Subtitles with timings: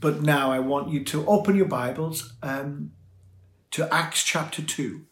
[0.00, 2.92] but now I want you to open your Bibles um,
[3.72, 5.04] to Acts chapter 2.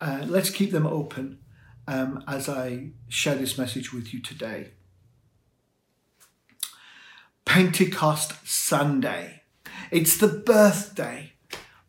[0.00, 1.38] Uh, let's keep them open
[1.86, 4.70] um, as I share this message with you today.
[7.44, 9.42] Pentecost Sunday.
[9.90, 11.32] It's the birthday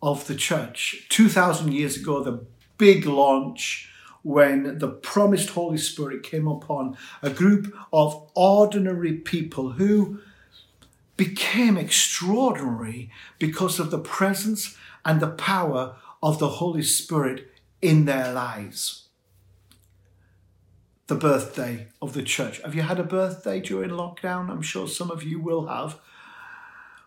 [0.02, 1.08] of the church.
[1.10, 2.46] 2,000 years ago, the
[2.78, 3.90] big launch
[4.22, 10.20] when the promised Holy Spirit came upon a group of ordinary people who
[11.18, 13.10] became extraordinary
[13.40, 19.10] because of the presence and the power of the Holy Spirit in their lives.
[21.08, 22.62] The birthday of the church.
[22.64, 24.50] Have you had a birthday during lockdown?
[24.50, 26.00] I'm sure some of you will have.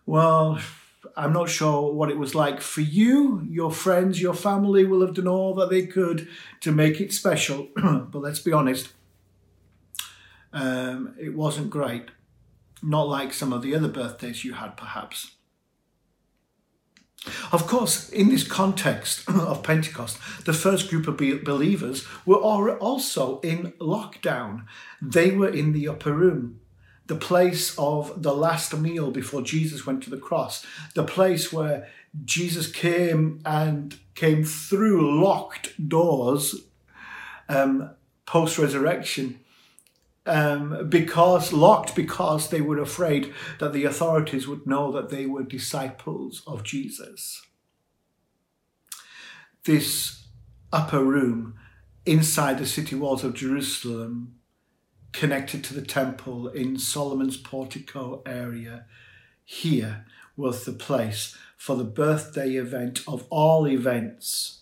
[0.07, 0.61] Well,
[1.17, 3.45] I'm not sure what it was like for you.
[3.49, 6.29] Your friends, your family will have done all that they could
[6.61, 7.69] to make it special.
[7.77, 8.93] but let's be honest,
[10.53, 12.11] um, it wasn't great.
[12.83, 15.33] Not like some of the other birthdays you had, perhaps.
[17.51, 23.73] Of course, in this context of Pentecost, the first group of believers were also in
[23.81, 24.67] lockdown.
[25.03, 26.61] They were in the upper room
[27.09, 31.89] the place of the last meal before Jesus went to the cross, the place where
[32.25, 36.55] Jesus came and came through locked doors
[37.49, 37.91] um,
[38.27, 39.41] post resurrection.
[40.29, 45.43] Um, because locked because they were afraid that the authorities would know that they were
[45.43, 47.41] disciples of Jesus.
[49.65, 50.27] This
[50.71, 51.55] upper room
[52.05, 54.35] inside the city walls of Jerusalem
[55.13, 58.85] connected to the temple in Solomon's portico area.
[59.45, 60.05] Here
[60.37, 64.61] was the place for the birthday event of all events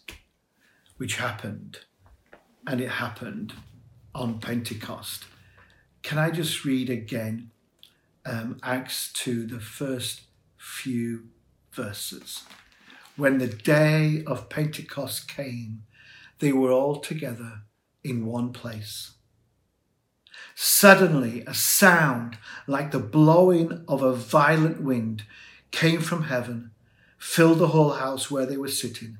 [0.97, 1.81] which happened.
[2.67, 3.53] And it happened
[4.15, 5.25] on Pentecost.
[6.07, 7.51] Can I just read again
[8.25, 10.21] um, Acts 2, the first
[10.57, 11.31] few
[11.73, 12.45] verses?
[13.17, 15.83] When the day of Pentecost came,
[16.39, 17.63] they were all together
[18.05, 19.15] in one place.
[20.55, 22.39] Suddenly, a sound
[22.69, 25.25] like the blowing of a violent wind
[25.73, 26.71] came from heaven,
[27.19, 29.19] filled the whole house where they were sitting.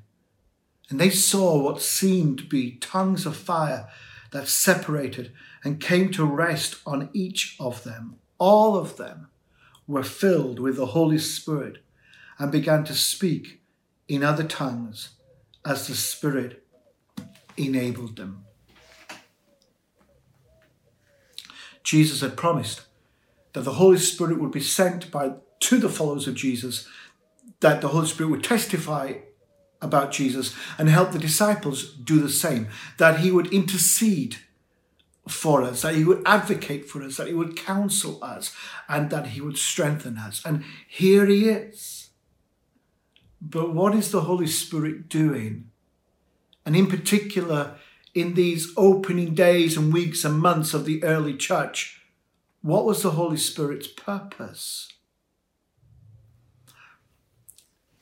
[0.89, 3.89] And they saw what seemed to be tongues of fire
[4.31, 5.33] that separated
[5.67, 8.15] and came to rest on each of them.
[8.37, 9.27] All of them
[9.85, 11.79] were filled with the Holy Spirit
[12.39, 13.59] and began to speak
[14.07, 15.09] in other tongues
[15.65, 16.63] as the Spirit
[17.57, 18.45] enabled them.
[21.83, 22.83] Jesus had promised
[23.51, 26.87] that the Holy Spirit would be sent by to the followers of Jesus,
[27.59, 29.15] that the Holy Spirit would testify
[29.81, 34.37] about Jesus and help the disciples do the same, that he would intercede
[35.27, 38.55] for us, that he would advocate for us, that he would counsel us,
[38.87, 40.41] and that he would strengthen us.
[40.45, 42.09] And here he is.
[43.41, 45.69] But what is the Holy Spirit doing?
[46.65, 47.75] And in particular,
[48.13, 52.01] in these opening days and weeks and months of the early church,
[52.61, 54.91] what was the Holy Spirit's purpose?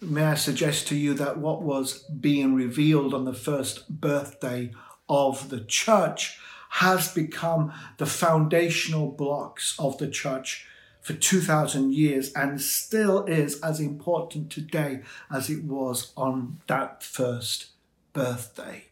[0.02, 4.72] May I suggest to you that what was being revealed on the first birthday
[5.10, 6.40] of the church
[6.80, 10.68] has become the foundational blocks of the church
[11.02, 17.68] for 2,000 years and still is as important today as it was on that first
[18.12, 18.84] birthday.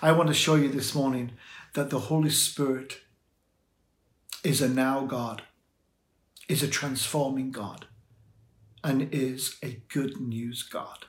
[0.00, 1.32] I want to show you this morning
[1.74, 3.02] that the Holy Spirit
[4.42, 5.42] is a now God,
[6.48, 7.86] is a transforming God,
[8.82, 11.04] and is a good news God.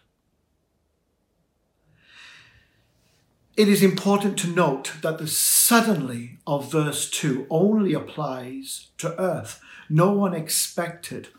[3.58, 9.62] It is important to note that the suddenly of verse 2 only applies to earth.
[9.90, 11.30] No one expected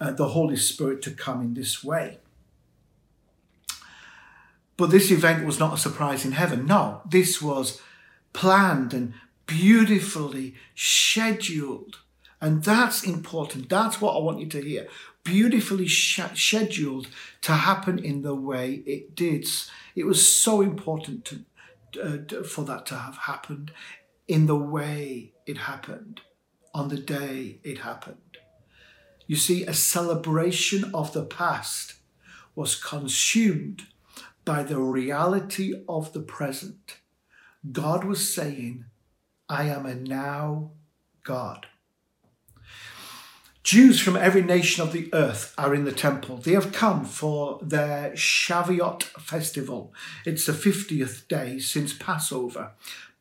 [0.00, 2.18] uh, the Holy Spirit to come in this way.
[4.76, 6.66] But this event was not a surprise in heaven.
[6.66, 7.80] No, this was
[8.32, 9.14] planned and
[9.46, 11.98] beautifully scheduled.
[12.40, 13.68] And that's important.
[13.68, 14.86] That's what I want you to hear.
[15.24, 17.08] Beautifully scheduled
[17.40, 19.48] to happen in the way it did.
[19.96, 21.40] It was so important to,
[21.98, 23.72] uh, for that to have happened
[24.28, 26.20] in the way it happened,
[26.74, 28.38] on the day it happened.
[29.26, 31.94] You see, a celebration of the past
[32.54, 33.86] was consumed
[34.44, 36.98] by the reality of the present.
[37.72, 38.84] God was saying,
[39.48, 40.72] I am a now
[41.22, 41.66] God.
[43.66, 46.36] Jews from every nation of the earth are in the temple.
[46.36, 49.92] They have come for their Shavuot festival.
[50.24, 52.74] It's the 50th day since Passover.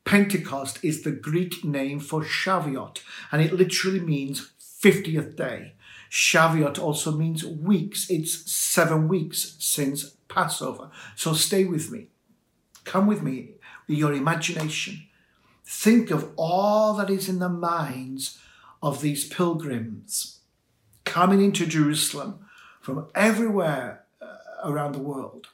[0.03, 2.99] Pentecost is the Greek name for Shavuot,
[3.31, 5.73] and it literally means 50th day.
[6.11, 8.07] Shavuot also means weeks.
[8.11, 10.91] It's seven weeks since Passover.
[11.15, 12.09] So stay with me.
[12.83, 13.55] Come with me
[13.87, 15.07] with your imagination.
[15.65, 18.37] Think of all that is in the minds
[18.83, 20.34] of these pilgrims
[21.05, 22.45] coming into Jerusalem
[22.81, 25.47] from everywhere uh, around the world.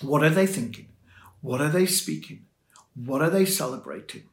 [0.00, 0.88] What are they thinking?
[1.40, 2.46] What are they speaking?
[2.94, 4.24] What are they celebrating?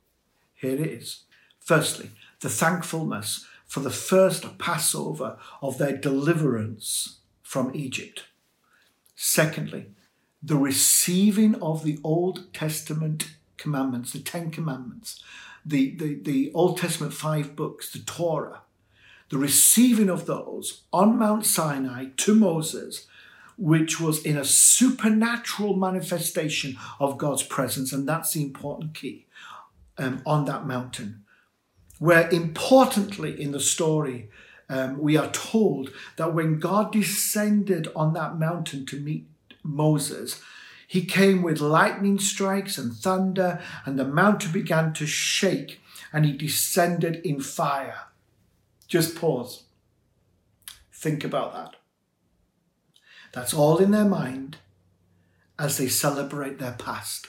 [0.53, 1.23] Here it is.
[1.59, 8.25] Firstly, the thankfulness for the first Passover of their deliverance from Egypt.
[9.15, 9.87] Secondly,
[10.41, 15.23] the receiving of the Old Testament commandments, the Ten Commandments,
[15.65, 18.61] the, the, the Old Testament five books, the Torah,
[19.29, 23.07] the receiving of those on Mount Sinai to Moses,
[23.57, 27.91] which was in a supernatural manifestation of God's presence.
[27.93, 29.25] And that's the important key
[29.97, 31.23] um, on that mountain.
[31.97, 34.29] Where importantly in the story,
[34.69, 39.27] um, we are told that when God descended on that mountain to meet
[39.63, 40.41] Moses,
[40.87, 45.79] he came with lightning strikes and thunder, and the mountain began to shake,
[46.13, 48.01] and he descended in fire.
[48.87, 49.63] Just pause.
[50.93, 51.75] Think about that.
[53.33, 54.57] That's all in their mind
[55.59, 57.27] as they celebrate their past.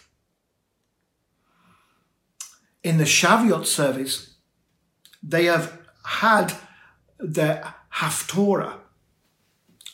[2.82, 4.34] In the Shavuot service,
[5.22, 6.52] they have had
[7.18, 8.78] their Haftorah,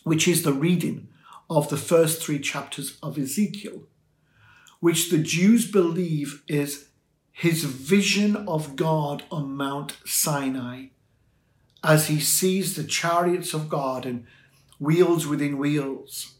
[0.04, 1.08] which is the reading
[1.48, 3.84] of the first three chapters of Ezekiel,
[4.80, 6.88] which the Jews believe is
[7.30, 10.88] his vision of God on Mount Sinai
[11.82, 14.26] as he sees the chariots of God and
[14.78, 16.34] wheels within wheels.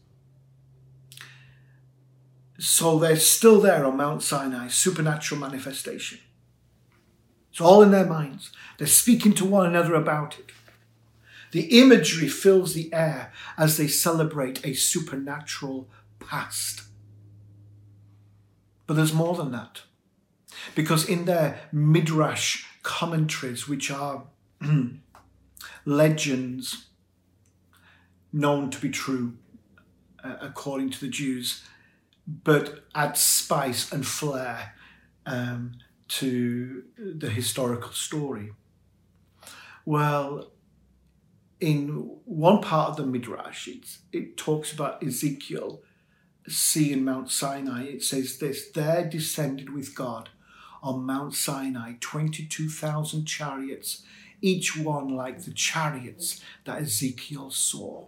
[2.59, 6.19] So they're still there on Mount Sinai, supernatural manifestation.
[7.51, 8.51] It's all in their minds.
[8.77, 10.51] They're speaking to one another about it.
[11.51, 15.87] The imagery fills the air as they celebrate a supernatural
[16.19, 16.83] past.
[18.87, 19.81] But there's more than that.
[20.73, 24.23] Because in their midrash commentaries, which are
[25.85, 26.87] legends
[28.31, 29.33] known to be true
[30.23, 31.63] uh, according to the Jews,
[32.27, 34.73] but add spice and flair
[35.25, 35.73] um,
[36.07, 38.51] to the historical story.
[39.85, 40.51] Well,
[41.59, 43.69] in one part of the Midrash,
[44.11, 45.81] it talks about Ezekiel
[46.47, 47.83] seeing Mount Sinai.
[47.83, 50.29] It says this there descended with God
[50.81, 54.03] on Mount Sinai 22,000 chariots,
[54.43, 58.07] each one like the chariots that Ezekiel saw.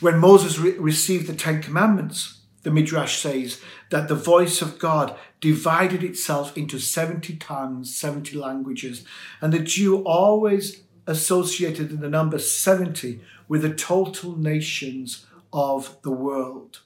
[0.00, 3.60] When Moses re- received the Ten Commandments, the Midrash says
[3.90, 9.04] that the voice of God divided itself into 70 tongues, 70 languages,
[9.40, 16.80] and the Jew always associated the number 70 with the total nations of the world.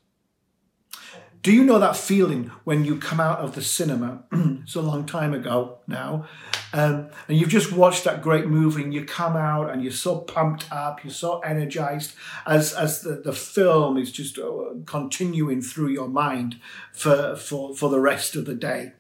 [1.43, 4.25] Do you know that feeling when you come out of the cinema?
[4.33, 6.27] it's a long time ago now.
[6.75, 10.19] Um, and you've just watched that great movie and you come out and you're so
[10.19, 12.17] pumped up, you're so energized
[12.47, 16.57] as, as the, the film is just uh, continuing through your mind
[16.93, 18.93] for, for, for the rest of the day.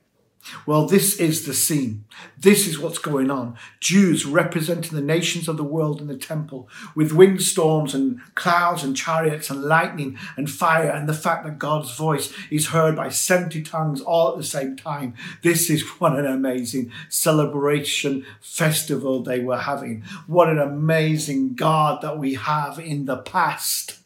[0.66, 2.04] Well, this is the scene.
[2.38, 3.56] This is what's going on.
[3.80, 8.96] Jews representing the nations of the world in the temple with windstorms and clouds and
[8.96, 13.62] chariots and lightning and fire and the fact that God's voice is heard by 70
[13.62, 15.14] tongues all at the same time.
[15.42, 20.02] This is what an amazing celebration festival they were having.
[20.26, 23.98] What an amazing God that we have in the past.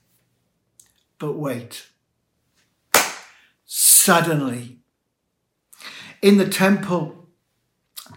[1.19, 1.87] But wait.
[3.67, 4.78] Suddenly,
[6.23, 7.29] in the temple,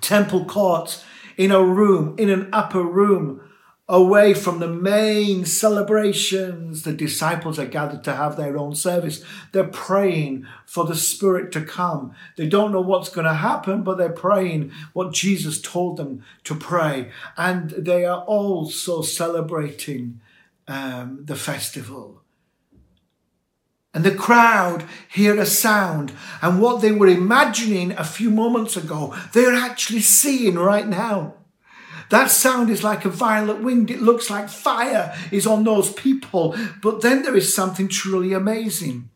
[0.01, 1.03] temple courts,
[1.37, 3.41] in a room, in an upper room,
[3.87, 6.83] away from the main celebrations.
[6.83, 9.23] The disciples are gathered to have their own service.
[9.51, 12.13] They're praying for the Spirit to come.
[12.37, 16.55] They don't know what's going to happen, but they're praying what Jesus told them to
[16.55, 17.11] pray.
[17.35, 20.21] And they are also celebrating
[20.67, 22.20] um, the festival.
[23.93, 29.13] And the crowd hear a sound, and what they were imagining a few moments ago,
[29.33, 31.33] they're actually seeing right now.
[32.09, 33.89] That sound is like a violent wind.
[33.89, 36.55] It looks like fire is on those people.
[36.81, 39.09] But then there is something truly amazing.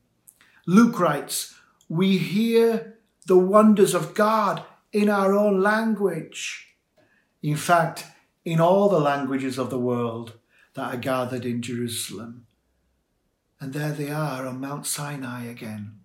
[0.65, 1.55] Luke writes,
[1.89, 4.63] We hear the wonders of God
[4.93, 6.75] in our own language.
[7.43, 8.05] In fact,
[8.45, 10.39] in all the languages of the world
[10.75, 12.45] that are gathered in Jerusalem.
[13.65, 15.97] And there they are on Mount Sinai again.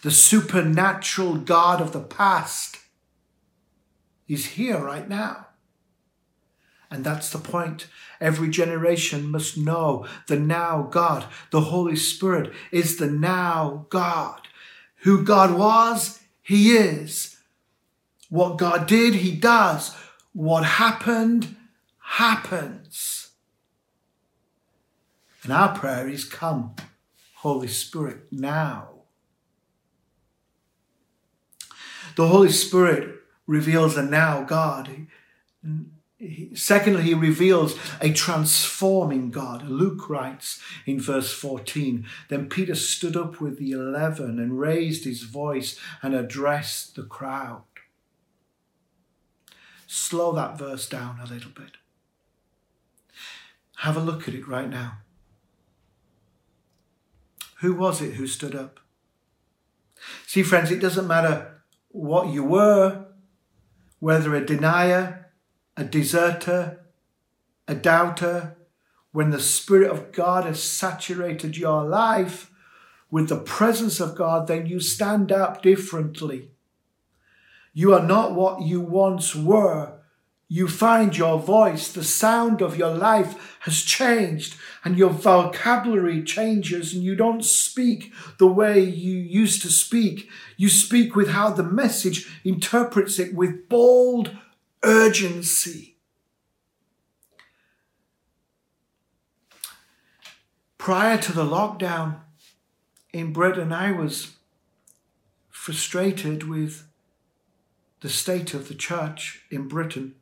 [0.00, 2.78] The supernatural God of the past
[4.26, 5.48] is here right now.
[6.90, 7.88] And that's the point.
[8.18, 11.26] Every generation must know the now God.
[11.50, 14.48] The Holy Spirit is the now God.
[15.02, 17.36] Who God was, He is.
[18.30, 19.94] What God did, He does.
[20.32, 21.56] What happened,
[21.98, 23.17] happens.
[25.42, 26.74] And our prayer is come,
[27.36, 28.88] Holy Spirit, now.
[32.16, 35.06] The Holy Spirit reveals a now God.
[36.52, 39.68] Secondly, he reveals a transforming God.
[39.68, 45.22] Luke writes in verse 14 Then Peter stood up with the eleven and raised his
[45.22, 47.62] voice and addressed the crowd.
[49.86, 51.76] Slow that verse down a little bit.
[53.76, 54.98] Have a look at it right now.
[57.60, 58.80] Who was it who stood up?
[60.26, 63.06] See, friends, it doesn't matter what you were,
[63.98, 65.32] whether a denier,
[65.76, 66.84] a deserter,
[67.66, 68.56] a doubter,
[69.10, 72.52] when the Spirit of God has saturated your life
[73.10, 76.50] with the presence of God, then you stand up differently.
[77.72, 79.97] You are not what you once were.
[80.50, 86.94] You find your voice, the sound of your life has changed, and your vocabulary changes,
[86.94, 90.30] and you don't speak the way you used to speak.
[90.56, 94.38] You speak with how the message interprets it with bold
[94.82, 95.96] urgency.
[100.78, 102.20] Prior to the lockdown
[103.12, 104.36] in Britain, I was
[105.50, 106.88] frustrated with
[108.00, 110.14] the state of the church in Britain.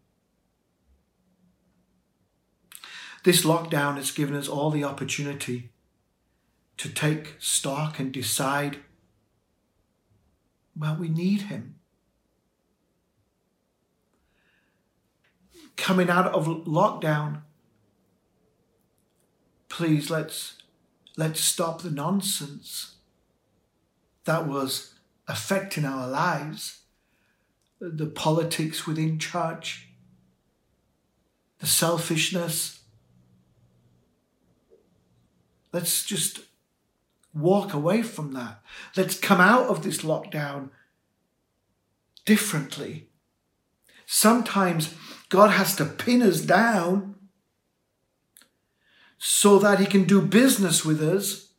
[3.26, 5.70] This lockdown has given us all the opportunity
[6.76, 8.78] to take stock and decide
[10.78, 11.76] well, we need him.
[15.76, 17.42] coming out of lockdown,
[19.68, 20.56] please let's
[21.16, 22.96] let's stop the nonsense
[24.24, 24.94] that was
[25.28, 26.82] affecting our lives,
[27.80, 29.88] the politics within church,
[31.58, 32.75] the selfishness.
[35.76, 36.40] Let's just
[37.34, 38.62] walk away from that.
[38.96, 40.70] Let's come out of this lockdown
[42.24, 43.10] differently.
[44.06, 44.94] Sometimes
[45.28, 47.16] God has to pin us down
[49.18, 51.52] so that He can do business with us,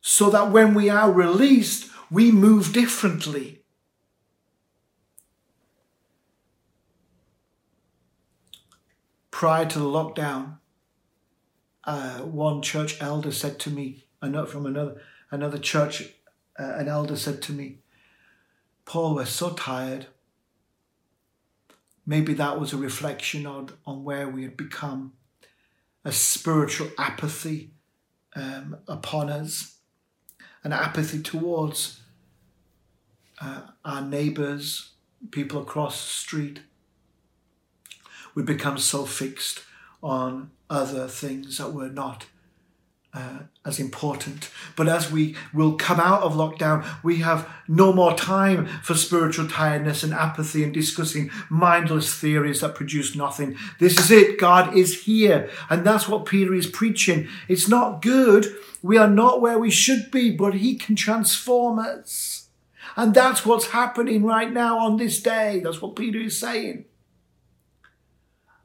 [0.00, 3.60] so that when we are released, we move differently.
[9.30, 10.56] Prior to the lockdown,
[11.86, 15.00] uh, one church elder said to me, a note from another
[15.30, 16.02] another church,
[16.58, 17.78] uh, an elder said to me,
[18.84, 20.06] Paul, we're so tired.
[22.06, 25.14] Maybe that was a reflection on, on where we had become
[26.04, 27.70] a spiritual apathy
[28.36, 29.78] um, upon us,
[30.62, 32.00] an apathy towards
[33.40, 34.92] uh, our neighbours,
[35.30, 36.60] people across the street.
[38.34, 39.62] We become so fixed
[40.02, 42.26] on other things that were not
[43.14, 44.50] uh, as important.
[44.74, 49.46] But as we will come out of lockdown, we have no more time for spiritual
[49.46, 53.56] tiredness and apathy and discussing mindless theories that produce nothing.
[53.78, 54.38] This is it.
[54.40, 55.48] God is here.
[55.70, 57.28] And that's what Peter is preaching.
[57.48, 58.46] It's not good.
[58.82, 62.48] We are not where we should be, but He can transform us.
[62.96, 65.60] And that's what's happening right now on this day.
[65.62, 66.84] That's what Peter is saying.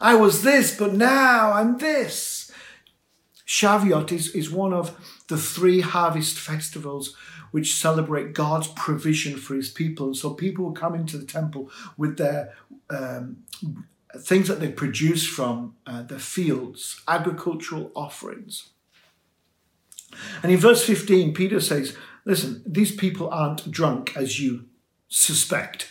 [0.01, 2.51] I was this, but now I'm this.
[3.45, 4.95] Shavuot is, is one of
[5.27, 7.15] the three harvest festivals
[7.51, 10.07] which celebrate God's provision for his people.
[10.07, 12.53] And so people will come into the temple with their
[12.89, 13.37] um,
[14.17, 18.69] things that they produce from uh, fields, agricultural offerings.
[20.41, 24.65] And in verse 15, Peter says, Listen, these people aren't drunk as you
[25.07, 25.89] suspect.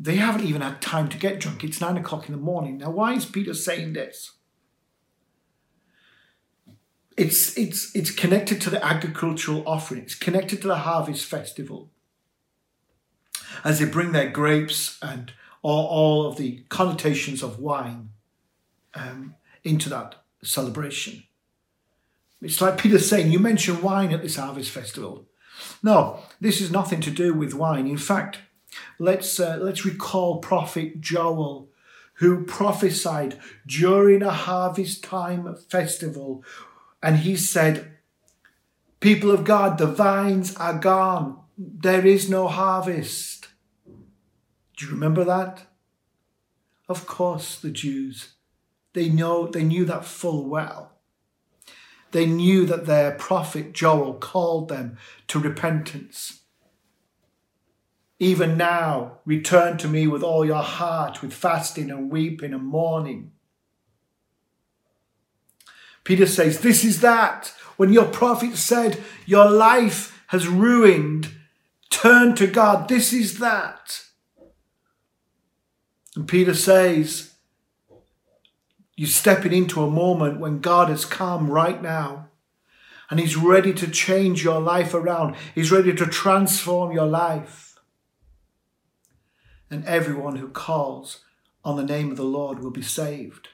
[0.00, 1.62] They haven't even had time to get drunk.
[1.62, 2.78] It's nine o'clock in the morning.
[2.78, 4.32] Now, why is Peter saying this?
[7.20, 10.00] it's it's it's connected to the agricultural offering.
[10.02, 11.90] It's connected to the harvest festival.
[13.62, 18.10] As they bring their grapes and all, all of the connotations of wine
[18.94, 21.24] um, into that celebration.
[22.40, 25.26] It's like Peter saying, You mention wine at this harvest festival.
[25.82, 27.86] No, this is nothing to do with wine.
[27.86, 28.38] In fact,
[28.98, 31.68] let's uh, let's recall prophet Joel
[32.14, 36.44] who prophesied during a harvest time festival
[37.02, 37.96] and he said,
[39.00, 41.38] People of God, the vines are gone.
[41.56, 43.48] There is no harvest.
[44.76, 45.62] Do you remember that?
[46.88, 48.34] Of course, the Jews
[48.92, 50.92] They know they knew that full well.
[52.10, 54.98] They knew that their prophet Joel called them
[55.28, 56.39] to repentance.
[58.22, 63.32] Even now, return to me with all your heart, with fasting and weeping and mourning.
[66.04, 67.54] Peter says, This is that.
[67.78, 71.30] When your prophet said, Your life has ruined,
[71.88, 72.90] turn to God.
[72.90, 74.02] This is that.
[76.14, 77.32] And Peter says,
[78.96, 82.28] You're stepping into a moment when God has come right now
[83.08, 87.69] and He's ready to change your life around, He's ready to transform your life
[89.70, 91.24] and everyone who calls
[91.64, 93.48] on the name of the Lord will be saved.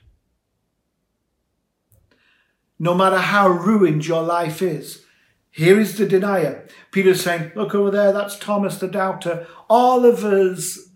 [2.78, 5.04] No matter how ruined your life is,
[5.50, 6.68] here is the denier.
[6.90, 9.46] Peter's saying, Look over there, that's Thomas the doubter.
[9.70, 10.90] All of us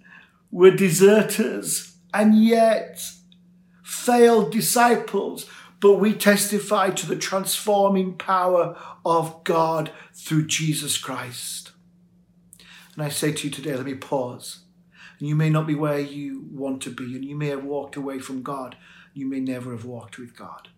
[0.51, 3.03] were deserters and yet
[3.83, 5.47] failed disciples,
[5.81, 11.73] but we testify to the transforming power of God through Jesus Christ.
[12.95, 14.60] And I say to you today, let me pause.
[15.21, 17.95] And you may not be where you want to be, and you may have walked
[17.95, 18.77] away from God.
[19.13, 20.69] You may never have walked with God.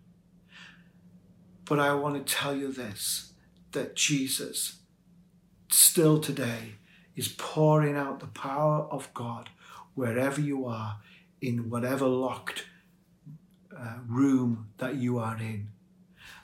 [1.65, 3.31] But I want to tell you this
[3.71, 4.79] that Jesus,
[5.71, 6.75] still today,
[7.15, 9.49] is pouring out the power of God
[9.95, 10.97] wherever you are,
[11.41, 12.65] in whatever locked
[13.75, 15.69] uh, room that you are in.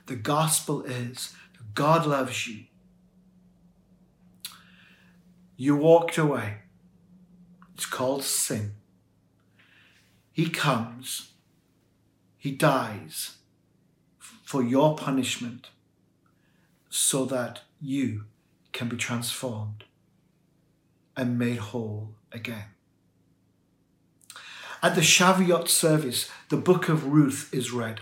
[0.07, 1.33] The gospel is
[1.73, 2.65] God loves you.
[5.55, 6.59] You walked away.
[7.79, 8.73] It's called sin.
[10.33, 11.31] He comes,
[12.37, 13.37] He dies
[14.19, 15.69] for your punishment
[16.89, 18.25] so that you
[18.73, 19.85] can be transformed
[21.15, 22.65] and made whole again.
[24.83, 28.01] At the Shavuot service, the book of Ruth is read.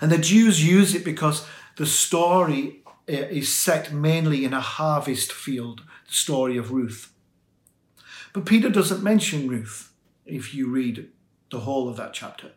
[0.00, 1.44] And the Jews use it because
[1.76, 7.11] the story uh, is set mainly in a harvest field, the story of Ruth.
[8.32, 9.92] But Peter doesn't mention Ruth
[10.24, 11.08] if you read
[11.50, 12.52] the whole of that chapter.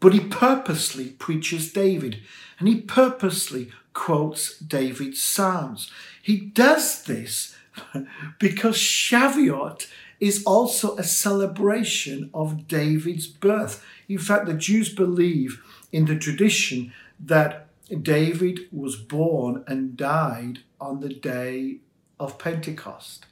[0.00, 2.20] But he purposely preaches David
[2.58, 5.90] and he purposely quotes David's Psalms.
[6.22, 7.56] He does this
[8.38, 9.88] because Shavuot
[10.20, 13.84] is also a celebration of David's birth.
[14.08, 15.62] In fact, the Jews believe
[15.92, 17.66] in the tradition that
[18.02, 21.78] David was born and died on the day
[22.20, 23.26] of Pentecost.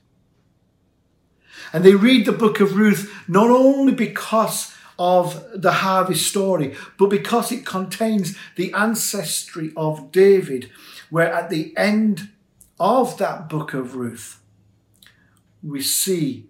[1.72, 7.10] And they read the book of Ruth not only because of the harvest story, but
[7.10, 10.70] because it contains the ancestry of David,
[11.10, 12.30] where at the end
[12.80, 14.40] of that book of Ruth,
[15.62, 16.48] we see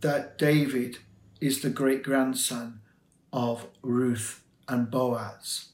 [0.00, 0.98] that David
[1.40, 2.80] is the great grandson
[3.32, 5.70] of Ruth and Boaz.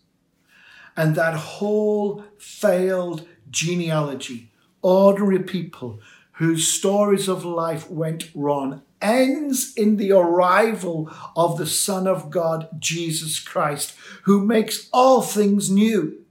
[0.97, 4.51] And that whole failed genealogy,
[4.83, 6.01] ordinary people
[6.41, 12.67] whose stories of life went wrong ends in the arrival of the Son of God,
[12.79, 16.25] Jesus Christ, who makes all things new.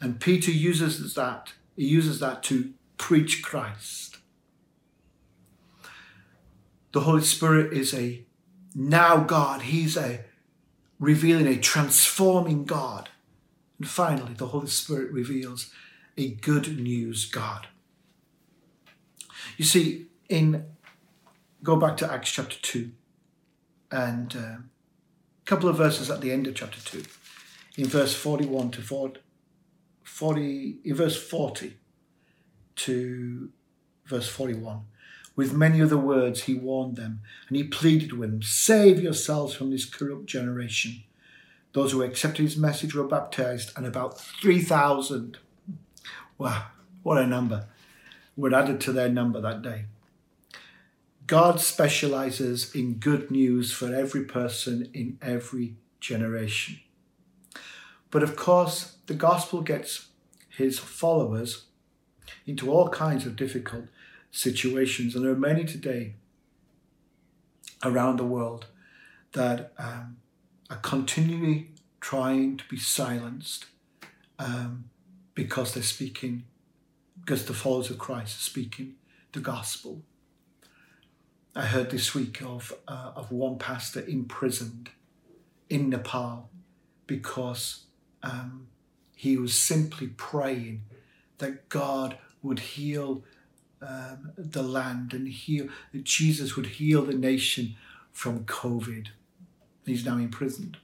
[0.00, 4.18] And Peter uses that, he uses that to preach Christ.
[6.90, 8.24] The Holy Spirit is a
[8.74, 10.24] now God, He's a
[10.98, 13.08] revealing a transforming God.
[13.78, 15.70] And finally, the Holy Spirit reveals
[16.18, 17.68] a good news God.
[19.56, 20.64] You see, in
[21.62, 22.90] go back to Acts chapter 2
[23.90, 24.62] and uh, a
[25.44, 27.04] couple of verses at the end of chapter 2,
[27.76, 29.20] in verse 41 to 40,
[30.02, 31.76] 40 in verse 40
[32.76, 33.50] to
[34.06, 34.82] verse 41.
[35.34, 39.70] With many other words, he warned them and he pleaded with them, Save yourselves from
[39.70, 41.02] this corrupt generation.
[41.72, 45.36] Those who accepted his message were baptized, and about 3,000.
[46.38, 46.68] Wow,
[47.02, 47.66] what a number
[48.36, 49.86] were added to their number that day.
[51.26, 56.80] God specializes in good news for every person in every generation.
[58.10, 60.08] But of course, the gospel gets
[60.48, 61.64] his followers
[62.46, 63.86] into all kinds of difficult
[64.30, 65.14] situations.
[65.14, 66.14] And there are many today
[67.84, 68.66] around the world
[69.32, 70.18] that um,
[70.70, 71.70] are continually
[72.00, 73.66] trying to be silenced
[74.38, 74.84] um,
[75.34, 76.44] because they're speaking
[77.26, 78.94] because the followers of Christ are speaking
[79.32, 80.02] the gospel.
[81.56, 84.90] I heard this week of, uh, of one pastor imprisoned
[85.68, 86.48] in Nepal
[87.08, 87.86] because
[88.22, 88.68] um,
[89.16, 90.82] he was simply praying
[91.38, 93.24] that God would heal
[93.82, 97.74] um, the land and heal, that Jesus would heal the nation
[98.12, 99.08] from COVID.
[99.84, 100.76] He's now imprisoned.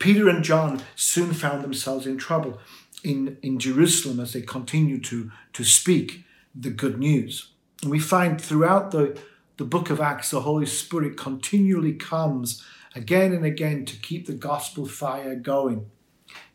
[0.00, 2.58] Peter and John soon found themselves in trouble
[3.04, 7.52] in, in Jerusalem as they continue to, to speak the good news.
[7.82, 9.18] And we find throughout the,
[9.56, 14.34] the book of Acts, the Holy Spirit continually comes again and again to keep the
[14.34, 15.90] gospel fire going.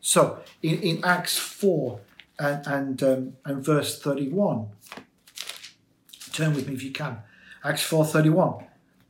[0.00, 2.00] So in, in Acts 4
[2.38, 4.68] and, and, um, and verse 31,
[6.32, 7.18] turn with me if you can.
[7.64, 8.64] Acts 4.31.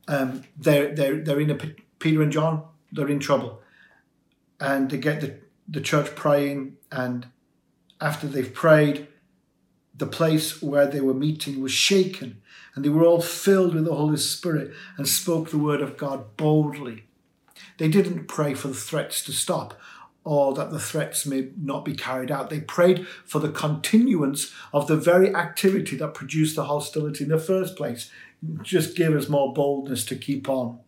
[0.07, 1.57] Um, they're, they're, they're in a,
[1.99, 3.61] Peter and John, they're in trouble.
[4.59, 5.37] And they get the,
[5.69, 7.27] the church praying and
[8.01, 9.07] after they've prayed,
[9.95, 12.41] the place where they were meeting was shaken,
[12.73, 16.37] and they were all filled with the Holy Spirit and spoke the word of God
[16.37, 17.03] boldly.
[17.77, 19.79] They didn't pray for the threats to stop
[20.23, 22.49] or that the threats may not be carried out.
[22.49, 27.39] They prayed for the continuance of the very activity that produced the hostility in the
[27.39, 28.11] first place.
[28.61, 30.79] Just give us more boldness to keep on.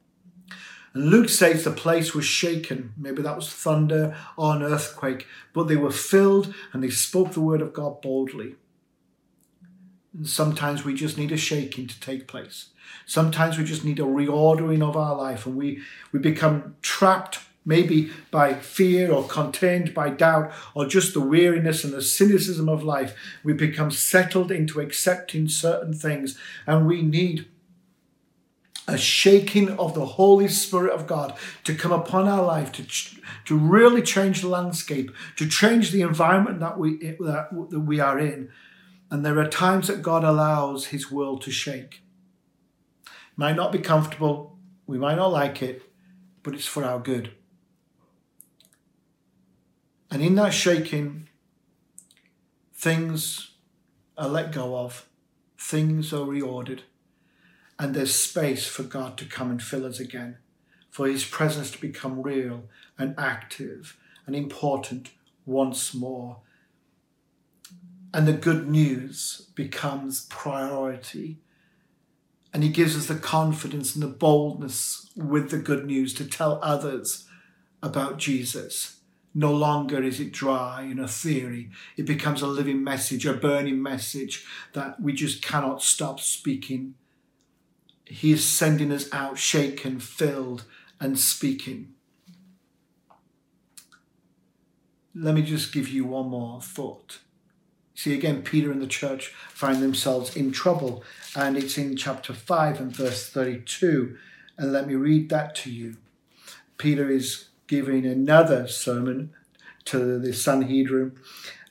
[0.93, 2.93] And Luke says the place was shaken.
[2.97, 7.41] Maybe that was thunder or an earthquake, but they were filled and they spoke the
[7.41, 8.55] word of God boldly.
[10.13, 12.69] And sometimes we just need a shaking to take place.
[13.05, 18.11] Sometimes we just need a reordering of our life and we, we become trapped maybe
[18.31, 23.15] by fear or contained by doubt or just the weariness and the cynicism of life.
[23.43, 27.47] We become settled into accepting certain things and we need
[28.91, 32.85] a shaking of the Holy Spirit of God to come upon our life, to,
[33.45, 38.19] to really change the landscape, to change the environment that we, that, that we are
[38.19, 38.49] in.
[39.09, 42.01] And there are times that God allows His world to shake.
[43.37, 45.83] Might not be comfortable, we might not like it,
[46.43, 47.31] but it's for our good.
[50.09, 51.29] And in that shaking,
[52.73, 53.51] things
[54.17, 55.07] are let go of,
[55.57, 56.81] things are reordered
[57.81, 60.37] and there's space for God to come and fill us again,
[60.91, 62.65] for His presence to become real
[62.95, 65.09] and active and important
[65.47, 66.41] once more.
[68.13, 71.39] And the good news becomes priority.
[72.53, 76.59] And He gives us the confidence and the boldness with the good news to tell
[76.61, 77.27] others
[77.81, 78.97] about Jesus.
[79.33, 81.71] No longer is it dry and a theory.
[81.97, 86.93] It becomes a living message, a burning message that we just cannot stop speaking
[88.11, 90.65] he is sending us out shaken, filled,
[90.99, 91.93] and speaking.
[95.15, 97.19] Let me just give you one more thought.
[97.95, 101.03] See, again, Peter and the church find themselves in trouble,
[101.35, 104.17] and it's in chapter 5 and verse 32.
[104.57, 105.95] And let me read that to you.
[106.77, 109.33] Peter is giving another sermon
[109.85, 111.17] to the Sanhedrin,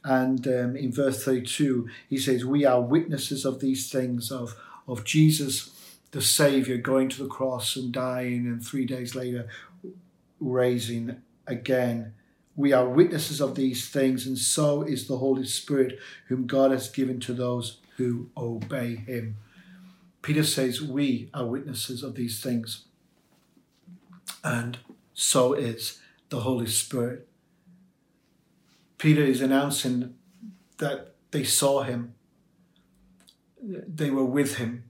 [0.04, 4.56] and um, in verse 32, he says, We are witnesses of these things, of,
[4.88, 5.76] of Jesus
[6.12, 9.48] the Savior going to the cross and dying, and three days later
[10.40, 12.14] raising again.
[12.56, 16.88] We are witnesses of these things, and so is the Holy Spirit, whom God has
[16.88, 19.36] given to those who obey Him.
[20.22, 22.84] Peter says, We are witnesses of these things,
[24.42, 24.78] and
[25.14, 27.28] so is the Holy Spirit.
[28.98, 30.14] Peter is announcing
[30.78, 32.14] that they saw Him,
[33.62, 34.89] they were with Him,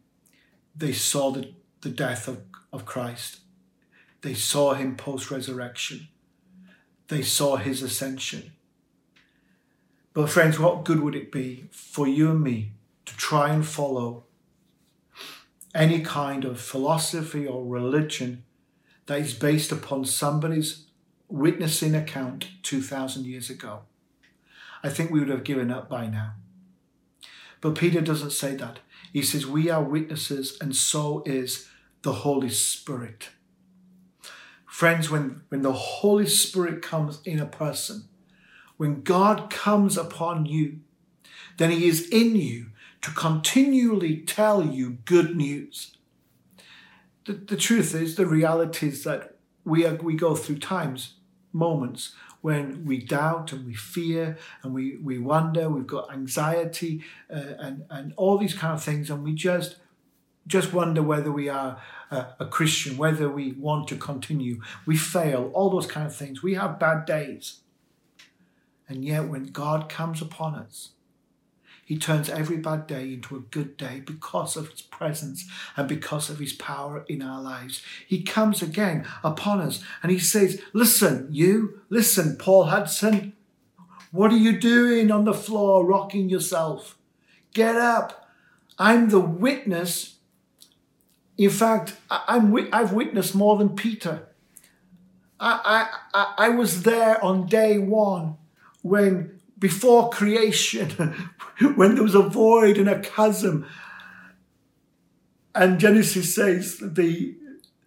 [0.80, 2.40] they saw the, the death of,
[2.72, 3.40] of Christ.
[4.22, 6.08] They saw him post resurrection.
[7.08, 8.52] They saw his ascension.
[10.14, 12.72] But, friends, what good would it be for you and me
[13.04, 14.24] to try and follow
[15.74, 18.42] any kind of philosophy or religion
[19.06, 20.86] that is based upon somebody's
[21.28, 23.80] witnessing account 2,000 years ago?
[24.82, 26.32] I think we would have given up by now.
[27.60, 28.78] But Peter doesn't say that.
[29.12, 31.68] He says, We are witnesses, and so is
[32.02, 33.30] the Holy Spirit.
[34.66, 38.04] Friends, when, when the Holy Spirit comes in a person,
[38.76, 40.80] when God comes upon you,
[41.58, 42.66] then He is in you
[43.02, 45.96] to continually tell you good news.
[47.26, 51.14] The, the truth is, the reality is that we, are, we go through times,
[51.52, 57.54] moments when we doubt and we fear and we, we wonder, we've got anxiety uh,
[57.58, 59.76] and, and all these kind of things, and we just
[60.46, 64.60] just wonder whether we are a, a Christian, whether we want to continue.
[64.84, 66.42] We fail, all those kind of things.
[66.42, 67.60] We have bad days.
[68.88, 70.90] And yet, when God comes upon us,
[71.90, 76.30] he turns every bad day into a good day because of His presence and because
[76.30, 77.82] of His power in our lives.
[78.06, 83.32] He comes again upon us and He says, Listen, you, listen, Paul Hudson,
[84.12, 86.96] what are you doing on the floor rocking yourself?
[87.54, 88.30] Get up.
[88.78, 90.18] I'm the witness
[91.36, 94.28] In fact, I'm, I've witnessed more than Peter.
[95.40, 98.36] I, I, I was there on day one
[98.82, 100.90] when, before creation,
[101.76, 103.66] when there was a void and a chasm.
[105.54, 107.36] And Genesis says the,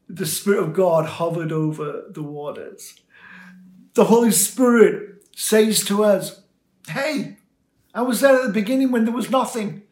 [0.07, 2.99] the Spirit of God hovered over the waters.
[3.95, 6.41] The Holy Spirit says to us,
[6.87, 7.37] Hey,
[7.93, 9.83] I was there at the beginning when there was nothing.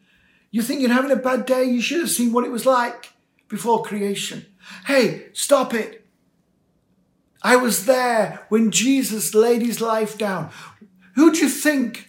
[0.50, 1.64] You think you're having a bad day?
[1.64, 3.12] You should have seen what it was like
[3.48, 4.46] before creation.
[4.86, 6.06] Hey, stop it.
[7.42, 10.50] I was there when Jesus laid his life down.
[11.14, 12.08] Who do you think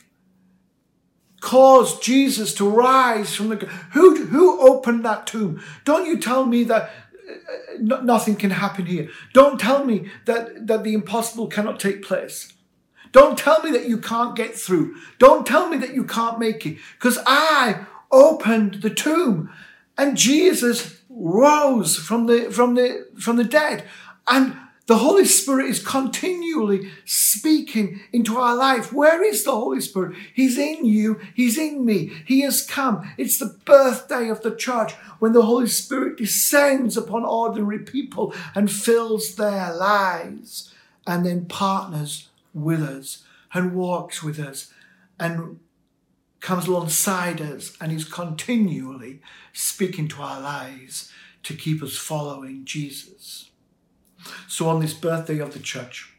[1.42, 3.58] caused Jesus to rise from the
[3.94, 5.62] who who opened that tomb?
[5.84, 6.90] Don't you tell me that
[7.30, 9.10] uh, nothing can happen here.
[9.34, 12.54] Don't tell me that that the impossible cannot take place.
[13.12, 14.96] Don't tell me that you can't get through.
[15.20, 19.52] Don't tell me that you can't make it because I opened the tomb
[19.98, 23.84] and Jesus rose from the from the from the dead
[24.28, 28.92] and the Holy Spirit is continually speaking into our life.
[28.92, 30.18] Where is the Holy Spirit?
[30.34, 31.22] He's in you.
[31.34, 32.12] He's in me.
[32.26, 33.10] He has come.
[33.18, 38.70] It's the birthday of the church when the Holy Spirit descends upon ordinary people and
[38.70, 40.74] fills their lives
[41.08, 44.74] and then partners with us and walks with us
[45.18, 45.60] and
[46.42, 49.22] comes alongside us and is continually
[49.54, 51.10] speaking to our lives
[51.44, 53.50] to keep us following Jesus.
[54.48, 56.14] So, on this birthday of the church,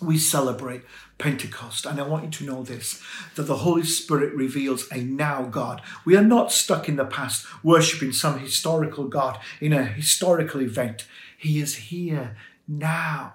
[0.00, 0.82] we celebrate
[1.18, 1.86] Pentecost.
[1.86, 3.00] And I want you to know this
[3.36, 5.82] that the Holy Spirit reveals a now God.
[6.04, 11.06] We are not stuck in the past worshipping some historical God in a historical event.
[11.38, 13.34] He is here now.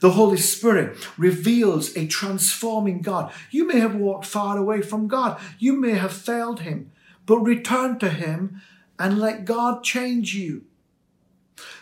[0.00, 3.32] The Holy Spirit reveals a transforming God.
[3.50, 6.92] You may have walked far away from God, you may have failed Him,
[7.26, 8.60] but return to Him
[8.98, 10.64] and let God change you.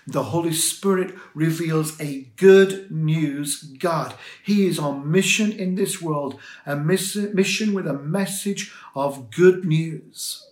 [0.06, 4.14] The Holy Spirit reveals a good news God.
[4.42, 10.46] He is on mission in this world, a mission with a message of good news.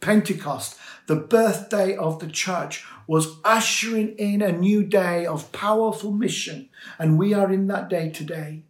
[0.00, 6.68] Pentecost, the birthday of the church, was ushering in a new day of powerful mission.
[6.98, 8.62] And we are in that day today.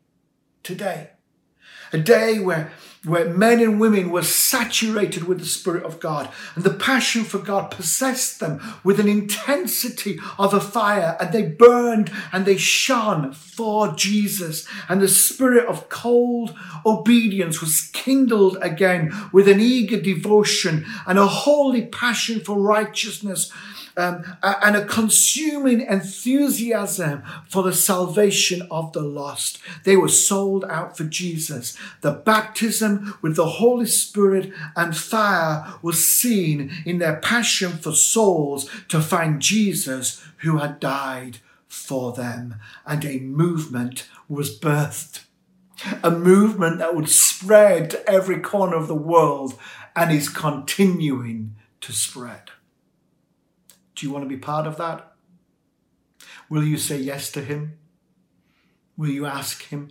[0.62, 1.10] Today.
[1.92, 2.72] A day where
[3.04, 7.38] where men and women were saturated with the Spirit of God, and the passion for
[7.38, 13.32] God possessed them with an intensity of a fire, and they burned and they shone
[13.32, 14.68] for Jesus.
[14.88, 21.26] And the spirit of cold obedience was kindled again with an eager devotion and a
[21.26, 23.50] holy passion for righteousness
[24.00, 29.58] um, and a consuming enthusiasm for the salvation of the lost.
[29.84, 31.76] They were sold out for Jesus.
[32.00, 38.68] The baptism with the Holy Spirit and fire was seen in their passion for souls
[38.88, 42.56] to find Jesus who had died for them.
[42.86, 45.24] And a movement was birthed.
[46.02, 49.58] A movement that would spread to every corner of the world
[49.96, 52.50] and is continuing to spread.
[54.00, 55.12] Do you want to be part of that?
[56.48, 57.76] Will you say yes to Him?
[58.96, 59.90] Will you ask Him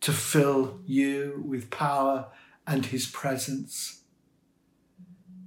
[0.00, 2.26] to fill you with power
[2.66, 4.02] and His presence?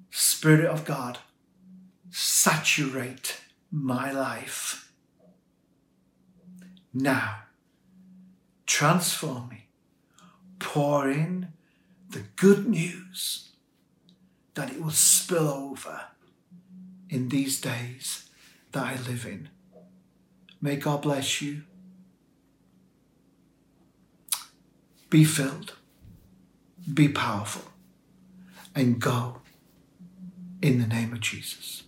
[0.10, 1.18] Spirit of God,
[2.10, 3.42] saturate
[3.74, 4.90] my life.
[6.94, 7.40] Now,
[8.66, 9.68] transform me.
[10.60, 11.50] Pour in
[12.12, 13.50] the good news
[14.54, 16.06] that it will spill over
[17.10, 18.30] in these days
[18.72, 19.50] that I live in.
[20.62, 21.64] May God bless you.
[25.10, 25.74] Be filled,
[26.94, 27.72] be powerful,
[28.76, 29.42] and go
[30.62, 31.84] in the name of Jesus.